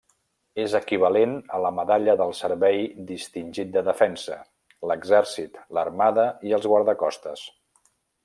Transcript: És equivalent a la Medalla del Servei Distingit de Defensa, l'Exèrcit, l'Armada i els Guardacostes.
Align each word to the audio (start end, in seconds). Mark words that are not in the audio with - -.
És 0.61 0.71
equivalent 0.77 1.33
a 1.57 1.59
la 1.65 1.71
Medalla 1.79 2.15
del 2.21 2.33
Servei 2.37 2.79
Distingit 3.11 3.69
de 3.75 3.83
Defensa, 3.89 4.39
l'Exèrcit, 4.93 5.61
l'Armada 5.79 6.27
i 6.51 6.57
els 6.59 6.67
Guardacostes. 6.73 7.45